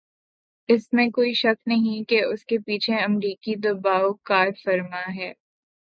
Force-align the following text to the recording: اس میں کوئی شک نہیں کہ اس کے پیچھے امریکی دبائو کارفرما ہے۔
اس 0.69 0.87
میں 0.93 1.09
کوئی 1.09 1.33
شک 1.33 1.67
نہیں 1.67 2.03
کہ 2.03 2.23
اس 2.23 2.45
کے 2.45 2.57
پیچھے 2.57 2.95
امریکی 2.95 3.55
دبائو 3.55 4.13
کارفرما 4.23 5.03
ہے۔ 5.15 5.31